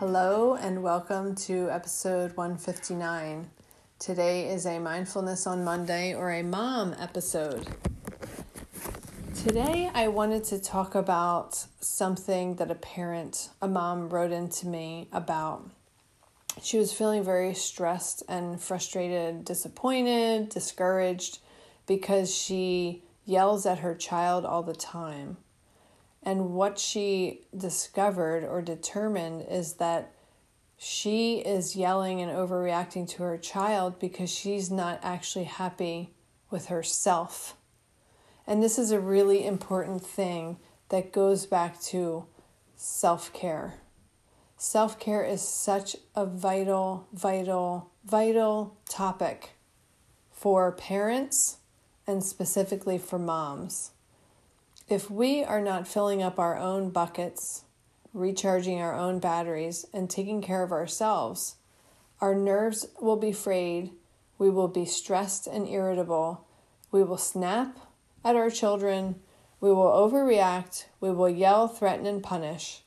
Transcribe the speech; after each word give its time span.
Hello, 0.00 0.54
and 0.54 0.82
welcome 0.82 1.34
to 1.34 1.68
episode 1.68 2.34
159. 2.34 3.50
Today 3.98 4.48
is 4.48 4.64
a 4.64 4.78
Mindfulness 4.78 5.46
on 5.46 5.62
Monday 5.62 6.14
or 6.14 6.30
a 6.30 6.42
mom 6.42 6.96
episode. 6.98 7.68
Today, 9.34 9.90
I 9.92 10.08
wanted 10.08 10.44
to 10.44 10.58
talk 10.58 10.94
about 10.94 11.66
something 11.80 12.54
that 12.54 12.70
a 12.70 12.76
parent, 12.76 13.50
a 13.60 13.68
mom, 13.68 14.08
wrote 14.08 14.32
into 14.32 14.68
me 14.68 15.08
about. 15.12 15.68
She 16.62 16.78
was 16.78 16.94
feeling 16.94 17.22
very 17.22 17.52
stressed 17.52 18.22
and 18.26 18.58
frustrated, 18.58 19.44
disappointed, 19.44 20.48
discouraged 20.48 21.40
because 21.86 22.34
she 22.34 23.02
yells 23.26 23.66
at 23.66 23.80
her 23.80 23.94
child 23.94 24.46
all 24.46 24.62
the 24.62 24.74
time. 24.74 25.36
And 26.22 26.50
what 26.50 26.78
she 26.78 27.46
discovered 27.56 28.44
or 28.44 28.60
determined 28.60 29.46
is 29.48 29.74
that 29.74 30.12
she 30.76 31.38
is 31.38 31.76
yelling 31.76 32.20
and 32.20 32.30
overreacting 32.30 33.08
to 33.10 33.22
her 33.22 33.38
child 33.38 33.98
because 33.98 34.30
she's 34.30 34.70
not 34.70 35.00
actually 35.02 35.44
happy 35.44 36.14
with 36.50 36.66
herself. 36.66 37.56
And 38.46 38.62
this 38.62 38.78
is 38.78 38.90
a 38.90 39.00
really 39.00 39.46
important 39.46 40.04
thing 40.04 40.58
that 40.88 41.12
goes 41.12 41.46
back 41.46 41.80
to 41.82 42.26
self 42.76 43.32
care. 43.32 43.74
Self 44.56 44.98
care 44.98 45.22
is 45.24 45.40
such 45.40 45.96
a 46.14 46.26
vital, 46.26 47.08
vital, 47.12 47.92
vital 48.04 48.76
topic 48.88 49.50
for 50.30 50.72
parents 50.72 51.58
and 52.06 52.24
specifically 52.24 52.98
for 52.98 53.18
moms. 53.18 53.92
If 54.90 55.08
we 55.08 55.44
are 55.44 55.60
not 55.60 55.86
filling 55.86 56.20
up 56.20 56.40
our 56.40 56.58
own 56.58 56.90
buckets, 56.90 57.62
recharging 58.12 58.80
our 58.80 58.92
own 58.92 59.20
batteries, 59.20 59.86
and 59.92 60.10
taking 60.10 60.42
care 60.42 60.64
of 60.64 60.72
ourselves, 60.72 61.54
our 62.20 62.34
nerves 62.34 62.88
will 63.00 63.14
be 63.14 63.30
frayed, 63.30 63.92
we 64.36 64.50
will 64.50 64.66
be 64.66 64.84
stressed 64.84 65.46
and 65.46 65.68
irritable, 65.68 66.44
we 66.90 67.04
will 67.04 67.18
snap 67.18 67.78
at 68.24 68.34
our 68.34 68.50
children, 68.50 69.20
we 69.60 69.70
will 69.70 69.84
overreact, 69.86 70.86
we 71.00 71.12
will 71.12 71.30
yell, 71.30 71.68
threaten, 71.68 72.04
and 72.04 72.20
punish, 72.20 72.82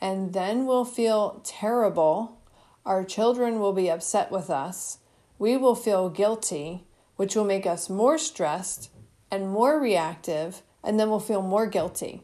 and 0.00 0.32
then 0.32 0.66
we'll 0.66 0.84
feel 0.84 1.40
terrible. 1.42 2.38
Our 2.86 3.02
children 3.02 3.58
will 3.58 3.72
be 3.72 3.90
upset 3.90 4.30
with 4.30 4.50
us. 4.50 4.98
We 5.36 5.56
will 5.56 5.74
feel 5.74 6.10
guilty, 6.10 6.84
which 7.16 7.34
will 7.34 7.44
make 7.44 7.66
us 7.66 7.90
more 7.90 8.18
stressed 8.18 8.90
and 9.32 9.50
more 9.50 9.80
reactive 9.80 10.62
and 10.82 10.98
then 10.98 11.10
we'll 11.10 11.20
feel 11.20 11.42
more 11.42 11.66
guilty. 11.66 12.22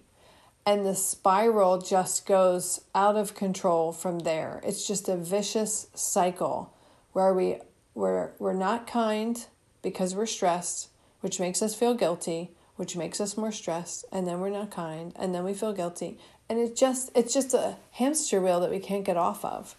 And 0.64 0.84
the 0.84 0.96
spiral 0.96 1.78
just 1.80 2.26
goes 2.26 2.80
out 2.94 3.16
of 3.16 3.34
control 3.34 3.92
from 3.92 4.20
there. 4.20 4.60
It's 4.64 4.86
just 4.86 5.08
a 5.08 5.16
vicious 5.16 5.86
cycle 5.94 6.74
where 7.12 7.32
we 7.32 7.60
we're, 7.94 8.32
we're 8.38 8.52
not 8.52 8.86
kind 8.86 9.46
because 9.80 10.14
we're 10.14 10.26
stressed, 10.26 10.90
which 11.20 11.40
makes 11.40 11.62
us 11.62 11.74
feel 11.74 11.94
guilty, 11.94 12.50
which 12.76 12.94
makes 12.94 13.20
us 13.20 13.38
more 13.38 13.50
stressed, 13.50 14.04
and 14.12 14.28
then 14.28 14.38
we're 14.38 14.50
not 14.50 14.70
kind, 14.70 15.14
and 15.16 15.34
then 15.34 15.44
we 15.44 15.54
feel 15.54 15.72
guilty. 15.72 16.18
And 16.48 16.58
it 16.58 16.76
just 16.76 17.10
it's 17.14 17.32
just 17.32 17.54
a 17.54 17.76
hamster 17.92 18.40
wheel 18.40 18.60
that 18.60 18.70
we 18.70 18.78
can't 18.78 19.04
get 19.04 19.16
off 19.16 19.44
of. 19.44 19.76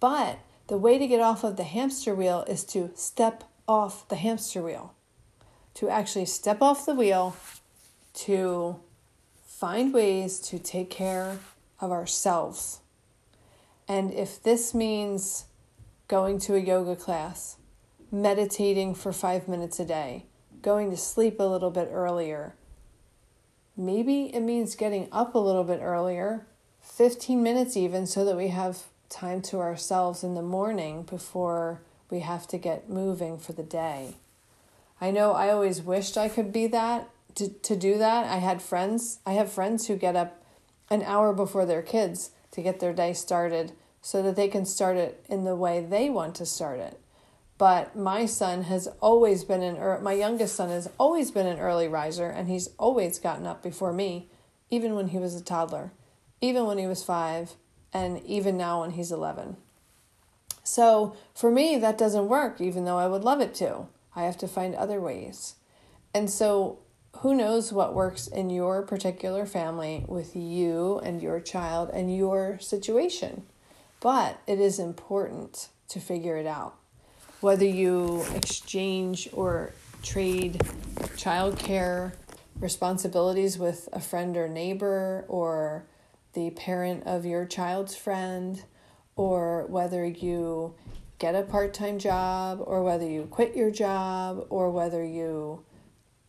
But 0.00 0.38
the 0.68 0.78
way 0.78 0.98
to 0.98 1.06
get 1.06 1.20
off 1.20 1.44
of 1.44 1.56
the 1.56 1.64
hamster 1.64 2.14
wheel 2.14 2.44
is 2.48 2.64
to 2.64 2.90
step 2.94 3.44
off 3.68 4.08
the 4.08 4.16
hamster 4.16 4.62
wheel. 4.62 4.94
To 5.74 5.90
actually 5.90 6.24
step 6.24 6.62
off 6.62 6.86
the 6.86 6.94
wheel 6.94 7.36
to 8.16 8.80
find 9.44 9.92
ways 9.92 10.40
to 10.40 10.58
take 10.58 10.90
care 10.90 11.38
of 11.80 11.92
ourselves. 11.92 12.80
And 13.86 14.12
if 14.12 14.42
this 14.42 14.74
means 14.74 15.44
going 16.08 16.38
to 16.40 16.54
a 16.54 16.58
yoga 16.58 16.96
class, 16.96 17.56
meditating 18.10 18.94
for 18.94 19.12
five 19.12 19.48
minutes 19.48 19.78
a 19.78 19.84
day, 19.84 20.26
going 20.62 20.90
to 20.90 20.96
sleep 20.96 21.38
a 21.38 21.44
little 21.44 21.70
bit 21.70 21.88
earlier, 21.92 22.54
maybe 23.76 24.34
it 24.34 24.40
means 24.40 24.74
getting 24.74 25.08
up 25.12 25.34
a 25.34 25.38
little 25.38 25.64
bit 25.64 25.80
earlier, 25.82 26.46
15 26.80 27.42
minutes 27.42 27.76
even, 27.76 28.06
so 28.06 28.24
that 28.24 28.36
we 28.36 28.48
have 28.48 28.84
time 29.08 29.40
to 29.40 29.58
ourselves 29.58 30.24
in 30.24 30.34
the 30.34 30.42
morning 30.42 31.02
before 31.02 31.80
we 32.10 32.20
have 32.20 32.46
to 32.48 32.58
get 32.58 32.88
moving 32.88 33.38
for 33.38 33.52
the 33.52 33.62
day. 33.62 34.16
I 35.00 35.10
know 35.10 35.32
I 35.32 35.50
always 35.50 35.82
wished 35.82 36.16
I 36.16 36.28
could 36.28 36.52
be 36.52 36.66
that 36.68 37.10
to, 37.36 37.48
to 37.48 37.76
do 37.76 37.96
that. 37.98 38.26
I 38.26 38.36
had 38.36 38.60
friends, 38.60 39.20
I 39.24 39.32
have 39.32 39.52
friends 39.52 39.86
who 39.86 39.96
get 39.96 40.16
up 40.16 40.42
an 40.90 41.02
hour 41.02 41.32
before 41.32 41.64
their 41.64 41.82
kids 41.82 42.30
to 42.52 42.62
get 42.62 42.80
their 42.80 42.92
day 42.92 43.12
started 43.12 43.72
so 44.02 44.22
that 44.22 44.36
they 44.36 44.48
can 44.48 44.64
start 44.64 44.96
it 44.96 45.24
in 45.28 45.44
the 45.44 45.56
way 45.56 45.84
they 45.84 46.10
want 46.10 46.34
to 46.36 46.46
start 46.46 46.78
it. 46.78 47.00
But 47.58 47.96
my 47.96 48.26
son 48.26 48.64
has 48.64 48.86
always 49.00 49.44
been 49.44 49.62
an 49.62 49.76
er- 49.78 50.00
my 50.02 50.12
youngest 50.12 50.54
son 50.56 50.68
has 50.68 50.90
always 50.98 51.30
been 51.30 51.46
an 51.46 51.58
early 51.58 51.88
riser 51.88 52.28
and 52.28 52.48
he's 52.48 52.68
always 52.78 53.18
gotten 53.18 53.46
up 53.46 53.62
before 53.62 53.92
me, 53.92 54.28
even 54.70 54.94
when 54.94 55.08
he 55.08 55.18
was 55.18 55.34
a 55.34 55.42
toddler, 55.42 55.92
even 56.40 56.66
when 56.66 56.78
he 56.78 56.86
was 56.86 57.02
5, 57.02 57.54
and 57.92 58.22
even 58.24 58.56
now 58.56 58.82
when 58.82 58.90
he's 58.90 59.10
11. 59.10 59.56
So, 60.62 61.16
for 61.34 61.50
me 61.50 61.78
that 61.78 61.98
doesn't 61.98 62.28
work 62.28 62.60
even 62.60 62.84
though 62.84 62.98
I 62.98 63.08
would 63.08 63.24
love 63.24 63.40
it 63.40 63.54
to. 63.56 63.86
I 64.14 64.24
have 64.24 64.38
to 64.38 64.48
find 64.48 64.74
other 64.74 65.00
ways. 65.00 65.56
And 66.14 66.30
so 66.30 66.78
who 67.20 67.34
knows 67.34 67.72
what 67.72 67.94
works 67.94 68.26
in 68.26 68.50
your 68.50 68.82
particular 68.82 69.46
family 69.46 70.04
with 70.08 70.36
you 70.36 70.98
and 71.00 71.22
your 71.22 71.40
child 71.40 71.90
and 71.92 72.14
your 72.14 72.58
situation. 72.58 73.44
But 74.00 74.40
it 74.46 74.60
is 74.60 74.78
important 74.78 75.68
to 75.88 76.00
figure 76.00 76.36
it 76.36 76.46
out. 76.46 76.76
Whether 77.40 77.64
you 77.64 78.24
exchange 78.34 79.28
or 79.32 79.72
trade 80.02 80.60
childcare 81.16 82.12
responsibilities 82.60 83.58
with 83.58 83.88
a 83.92 84.00
friend 84.00 84.36
or 84.36 84.48
neighbor 84.48 85.24
or 85.28 85.84
the 86.34 86.50
parent 86.50 87.04
of 87.06 87.24
your 87.24 87.46
child's 87.46 87.96
friend, 87.96 88.62
or 89.16 89.64
whether 89.68 90.04
you 90.04 90.74
get 91.18 91.34
a 91.34 91.42
part 91.42 91.72
time 91.72 91.98
job, 91.98 92.60
or 92.62 92.82
whether 92.82 93.08
you 93.08 93.26
quit 93.30 93.56
your 93.56 93.70
job, 93.70 94.46
or 94.50 94.70
whether 94.70 95.02
you 95.02 95.64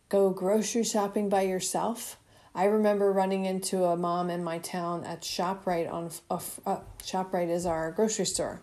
go 0.08 0.30
grocery 0.30 0.84
shopping 0.84 1.28
by 1.28 1.42
yourself. 1.42 2.16
I 2.54 2.64
remember 2.64 3.12
running 3.12 3.44
into 3.44 3.84
a 3.84 3.96
mom 3.96 4.30
in 4.30 4.42
my 4.42 4.58
town 4.58 5.04
at 5.04 5.22
ShopRite 5.22 5.92
on 5.92 6.10
a, 6.30 6.40
uh, 6.66 6.80
ShopRite 7.02 7.50
is 7.50 7.66
our 7.66 7.90
grocery 7.92 8.24
store. 8.24 8.60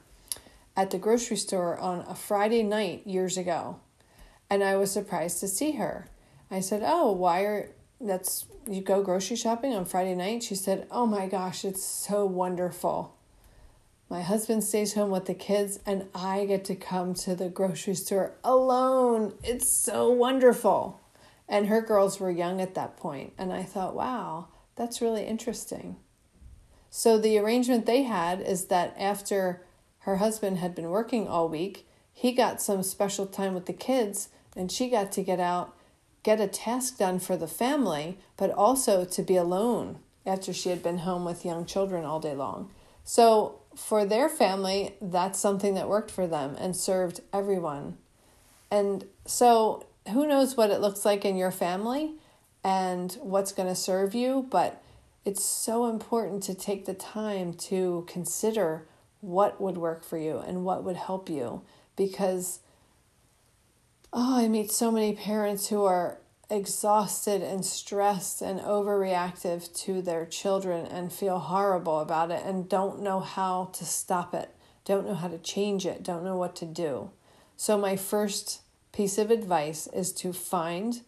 At 0.75 0.89
the 0.89 0.97
grocery 0.97 1.37
store 1.37 1.77
on 1.77 1.99
a 2.07 2.15
Friday 2.15 2.63
night 2.63 3.05
years 3.05 3.37
ago. 3.37 3.79
And 4.49 4.63
I 4.63 4.75
was 4.75 4.91
surprised 4.91 5.39
to 5.39 5.47
see 5.47 5.73
her. 5.73 6.07
I 6.51 6.59
said, 6.59 6.83
"Oh, 6.85 7.11
why 7.11 7.41
are 7.41 7.69
that's 8.01 8.45
you 8.67 8.81
go 8.81 9.01
grocery 9.01 9.37
shopping 9.37 9.73
on 9.73 9.85
Friday 9.85 10.15
night?" 10.15 10.43
She 10.43 10.55
said, 10.55 10.87
"Oh 10.91 11.05
my 11.05 11.27
gosh, 11.27 11.63
it's 11.63 11.83
so 11.83 12.25
wonderful. 12.25 13.13
My 14.09 14.21
husband 14.21 14.63
stays 14.63 14.93
home 14.93 15.09
with 15.09 15.25
the 15.25 15.33
kids 15.33 15.79
and 15.85 16.07
I 16.13 16.45
get 16.45 16.65
to 16.65 16.75
come 16.75 17.13
to 17.15 17.35
the 17.35 17.49
grocery 17.49 17.95
store 17.95 18.33
alone. 18.43 19.33
It's 19.43 19.69
so 19.69 20.09
wonderful." 20.09 20.99
And 21.47 21.67
her 21.67 21.81
girls 21.81 22.19
were 22.19 22.31
young 22.31 22.59
at 22.59 22.73
that 22.75 22.97
point, 22.97 23.33
and 23.37 23.53
I 23.53 23.63
thought, 23.63 23.95
wow, 23.95 24.47
that's 24.75 25.01
really 25.01 25.25
interesting. 25.25 25.97
So 26.89 27.17
the 27.17 27.37
arrangement 27.37 27.85
they 27.85 28.03
had 28.03 28.41
is 28.41 28.65
that 28.65 28.95
after 28.97 29.61
her 29.99 30.17
husband 30.17 30.59
had 30.59 30.73
been 30.73 30.89
working 30.89 31.27
all 31.27 31.49
week, 31.49 31.85
he 32.13 32.31
got 32.31 32.61
some 32.61 32.83
special 32.83 33.25
time 33.25 33.53
with 33.53 33.65
the 33.65 33.73
kids 33.73 34.29
and 34.55 34.71
she 34.71 34.89
got 34.89 35.11
to 35.11 35.21
get 35.21 35.39
out, 35.39 35.75
get 36.23 36.39
a 36.39 36.47
task 36.47 36.97
done 36.97 37.19
for 37.19 37.35
the 37.35 37.47
family, 37.47 38.17
but 38.37 38.51
also 38.51 39.03
to 39.03 39.21
be 39.21 39.35
alone 39.35 39.99
after 40.25 40.53
she 40.53 40.69
had 40.69 40.81
been 40.81 40.99
home 40.99 41.25
with 41.25 41.45
young 41.45 41.65
children 41.65 42.05
all 42.05 42.19
day 42.19 42.33
long. 42.33 42.71
So, 43.03 43.59
for 43.75 44.05
their 44.05 44.29
family, 44.29 44.95
that's 45.01 45.37
something 45.37 45.73
that 45.73 45.89
worked 45.89 46.09
for 46.09 46.25
them 46.25 46.55
and 46.57 46.75
served 46.75 47.19
everyone. 47.33 47.97
And 48.71 49.05
so, 49.25 49.85
who 50.11 50.27
knows 50.27 50.55
what 50.55 50.69
it 50.69 50.81
looks 50.81 51.05
like 51.05 51.25
in 51.25 51.35
your 51.35 51.51
family 51.51 52.13
and 52.63 53.13
what's 53.21 53.51
going 53.51 53.69
to 53.69 53.75
serve 53.75 54.15
you, 54.15 54.47
but 54.49 54.81
it's 55.23 55.43
so 55.43 55.87
important 55.87 56.43
to 56.43 56.53
take 56.53 56.85
the 56.85 56.93
time 56.93 57.53
to 57.53 58.05
consider 58.07 58.87
what 59.21 59.59
would 59.59 59.77
work 59.77 60.03
for 60.03 60.17
you 60.17 60.37
and 60.37 60.63
what 60.63 60.83
would 60.83 60.95
help 60.95 61.29
you 61.29 61.63
because 61.95 62.59
oh 64.13 64.37
i 64.37 64.47
meet 64.47 64.69
so 64.69 64.91
many 64.91 65.13
parents 65.13 65.69
who 65.69 65.83
are 65.83 66.19
exhausted 66.47 67.41
and 67.41 67.65
stressed 67.65 68.39
and 68.39 68.59
overreactive 68.59 69.73
to 69.73 69.99
their 69.99 70.27
children 70.27 70.85
and 70.85 71.11
feel 71.11 71.39
horrible 71.39 71.99
about 71.99 72.29
it 72.29 72.43
and 72.45 72.69
don't 72.69 73.01
know 73.01 73.19
how 73.19 73.67
to 73.73 73.83
stop 73.83 74.35
it 74.35 74.49
don't 74.85 75.07
know 75.07 75.15
how 75.15 75.27
to 75.27 75.39
change 75.39 75.85
it 75.85 76.03
don't 76.03 76.23
know 76.23 76.37
what 76.37 76.55
to 76.55 76.65
do. 76.65 77.09
So 77.57 77.77
my 77.77 77.95
first 77.95 78.61
piece 78.95 79.19
of 79.19 79.29
advice 79.29 79.87
is 79.87 80.11
to 80.13 80.33
find 80.33 81.01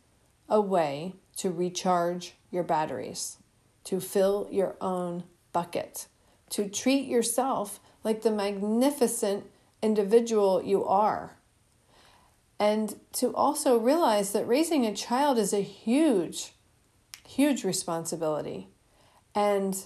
a 0.47 0.61
way 0.61 1.15
to 1.37 1.49
recharge 1.49 2.35
your 2.51 2.63
batteries 2.63 3.37
to 3.87 4.01
fill 4.01 4.49
your 4.51 4.75
own 4.81 5.23
bucket, 5.53 6.07
to 6.49 6.67
treat 6.67 7.07
yourself 7.07 7.79
like 8.03 8.21
the 8.21 8.29
magnificent 8.29 9.45
individual 9.81 10.61
you 10.61 10.83
are. 10.83 11.37
And 12.59 12.99
to 13.13 13.33
also 13.33 13.77
realize 13.77 14.33
that 14.33 14.45
raising 14.45 14.85
a 14.85 14.93
child 14.93 15.37
is 15.37 15.53
a 15.53 15.61
huge, 15.61 16.51
huge 17.25 17.63
responsibility. 17.63 18.67
And 19.33 19.85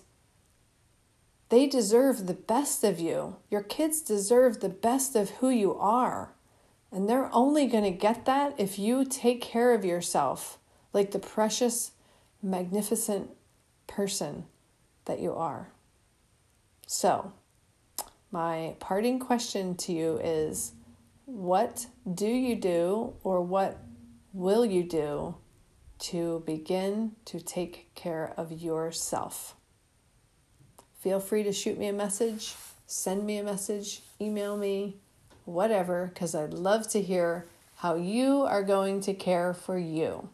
they 1.50 1.68
deserve 1.68 2.26
the 2.26 2.34
best 2.34 2.84
of 2.84 3.00
you. 3.00 3.36
Your 3.52 3.62
kids 3.62 4.02
deserve 4.02 4.62
the 4.62 4.70
best 4.70 5.16
of 5.16 5.30
who 5.42 5.50
you 5.52 5.76
are. 5.76 6.34
And 6.92 7.08
they're 7.08 7.34
only 7.34 7.68
going 7.68 7.86
to 7.86 7.92
get 7.92 8.26
that 8.26 8.54
if 8.58 8.78
you 8.78 9.06
take 9.06 9.42
care 9.42 9.74
of 9.74 9.86
yourself 9.86 10.60
like 10.94 11.12
the 11.12 11.20
precious, 11.20 11.92
magnificent 12.42 13.30
person 13.88 14.46
that 15.06 15.20
you 15.20 15.34
are. 15.34 15.70
So, 16.86 17.32
my 18.32 18.76
parting 18.80 19.20
question 19.20 19.76
to 19.78 19.94
you 19.94 20.20
is 20.24 20.74
what 21.26 21.88
do 22.14 22.28
you 22.28 22.56
do 22.56 23.14
or 23.24 23.42
what 23.42 23.78
will 24.34 24.66
you 24.66 24.84
do 24.84 25.36
to 26.00 26.44
begin 26.46 27.14
to 27.26 27.40
take 27.40 27.94
care 27.96 28.34
of 28.36 28.52
yourself? 28.52 29.56
Feel 31.00 31.20
free 31.20 31.44
to 31.44 31.54
shoot 31.54 31.78
me 31.78 31.88
a 31.88 31.94
message, 31.94 32.54
send 32.86 33.26
me 33.26 33.38
a 33.38 33.44
message, 33.44 34.02
email 34.20 34.58
me, 34.58 34.98
whatever, 35.52 36.12
because 36.14 36.34
I'd 36.34 36.54
love 36.54 36.88
to 36.90 37.02
hear 37.02 37.46
how 37.78 37.96
you 37.96 38.44
are 38.44 38.64
going 38.64 39.02
to 39.02 39.14
care 39.14 39.54
for 39.54 39.78
you. 39.78 40.30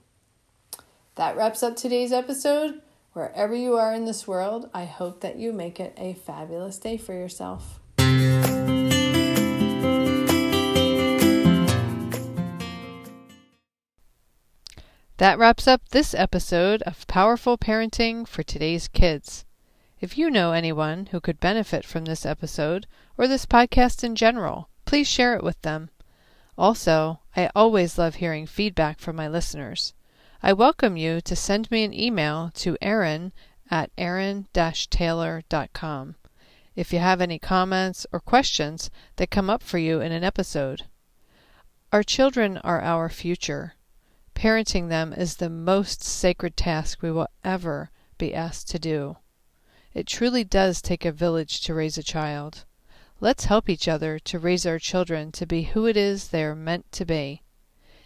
That 1.16 1.36
wraps 1.36 1.64
up 1.64 1.76
today's 1.76 2.12
episode. 2.12 2.82
Wherever 3.14 3.56
you 3.56 3.76
are 3.76 3.94
in 3.94 4.06
this 4.06 4.28
world, 4.28 4.70
I 4.74 4.86
hope 4.86 5.22
that 5.22 5.38
you 5.38 5.52
make 5.52 5.80
it 5.80 5.94
a 5.98 6.14
fabulous 6.14 6.78
day 6.78 6.98
for 6.98 7.14
yourself. 7.14 7.80
That 15.18 15.40
wraps 15.40 15.68
up 15.68 15.90
this 15.90 16.14
episode 16.14 16.84
of 16.84 17.08
Powerful 17.08 17.58
Parenting 17.58 18.28
for 18.28 18.44
Today's 18.44 18.88
Kids. 18.88 19.46
If 20.00 20.16
you 20.16 20.30
know 20.30 20.52
anyone 20.52 21.08
who 21.08 21.20
could 21.20 21.40
benefit 21.40 21.84
from 21.84 22.06
this 22.06 22.24
episode 22.24 22.86
or 23.18 23.28
this 23.28 23.48
podcast 23.48 24.04
in 24.04 24.16
general, 24.16 24.70
please 24.88 25.08
share 25.08 25.36
it 25.36 25.44
with 25.44 25.62
them. 25.62 25.92
Also, 26.58 27.20
I 27.36 27.52
always 27.54 27.98
love 27.98 28.16
hearing 28.16 28.48
feedback 28.48 29.00
from 29.00 29.18
my 29.18 29.28
listeners. 29.28 29.94
I 30.42 30.54
welcome 30.54 30.96
you 30.96 31.20
to 31.22 31.36
send 31.36 31.70
me 31.70 31.84
an 31.84 31.94
email 31.94 32.52
to 32.56 32.78
Erin 32.82 33.34
at 33.70 33.92
erin-taylor.com 33.98 36.16
if 36.78 36.94
you 36.94 37.00
have 37.00 37.20
any 37.20 37.38
comments 37.38 38.08
or 38.14 38.22
questions 38.22 38.90
that 39.18 39.30
come 39.30 39.50
up 39.50 39.62
for 39.62 39.78
you 39.78 40.00
in 40.00 40.14
an 40.14 40.24
episode. 40.24 40.84
Our 41.92 42.04
children 42.04 42.58
are 42.60 42.82
our 42.82 43.10
future. 43.10 43.74
Parenting 44.36 44.88
them 44.88 45.12
is 45.12 45.36
the 45.36 45.50
most 45.50 46.02
sacred 46.02 46.56
task 46.56 47.02
we 47.02 47.12
will 47.12 47.28
ever 47.44 47.92
be 48.18 48.34
asked 48.34 48.70
to 48.70 48.80
do. 48.80 49.18
It 49.94 50.08
truly 50.08 50.46
does 50.46 50.82
take 50.82 51.04
a 51.04 51.12
village 51.12 51.60
to 51.62 51.74
raise 51.74 51.98
a 51.98 52.04
child. 52.04 52.64
Let's 53.20 53.46
help 53.46 53.68
each 53.68 53.88
other 53.88 54.20
to 54.20 54.38
raise 54.38 54.66
our 54.68 54.78
children 54.78 55.32
to 55.32 55.48
be 55.48 55.64
who 55.64 55.88
it 55.88 55.98
is 55.98 56.28
they 56.28 56.44
are 56.44 56.56
meant 56.56 56.92
to 56.92 57.06
be. 57.06 57.42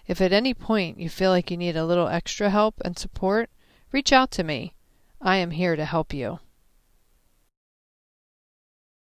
If 0.08 0.22
at 0.22 0.32
any 0.32 0.54
point 0.54 1.00
you 1.00 1.10
feel 1.10 1.32
like 1.32 1.52
you 1.52 1.58
need 1.58 1.76
a 1.76 1.86
little 1.86 2.08
extra 2.08 2.50
help 2.50 2.76
and 2.86 2.98
support, 2.98 3.50
reach 3.92 4.14
out 4.14 4.32
to 4.32 4.44
me. 4.44 4.74
I 5.22 5.36
am 5.36 5.52
here 5.52 5.76
to 5.76 5.84
help 5.84 6.14
you. 6.14 6.40